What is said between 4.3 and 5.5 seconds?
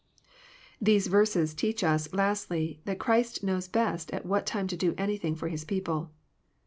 time to do anything for